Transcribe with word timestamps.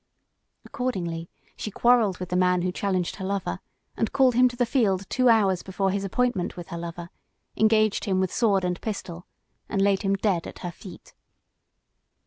Accordingly 0.65 1.29
she 1.55 1.69
quarrelled 1.69 2.17
with 2.17 2.29
the 2.29 2.35
man 2.35 2.63
who 2.63 2.71
challenged 2.71 3.17
her 3.17 3.23
lover, 3.23 3.59
and 3.95 4.11
called 4.11 4.33
him 4.33 4.47
to 4.47 4.55
the 4.55 4.65
field 4.65 5.07
two 5.11 5.29
hours 5.29 5.61
before 5.61 5.91
his 5.91 6.03
appointment 6.03 6.57
with 6.57 6.69
her 6.69 6.77
lover, 6.79 7.11
engaged 7.55 8.05
him 8.05 8.19
with 8.19 8.33
sword 8.33 8.65
and 8.65 8.81
pistol, 8.81 9.27
and 9.69 9.79
laid 9.79 10.01
him 10.01 10.15
dead 10.15 10.47
at 10.47 10.57
her 10.65 10.71
feet. 10.71 11.13